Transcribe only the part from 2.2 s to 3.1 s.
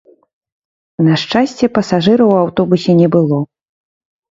у аўтобусе не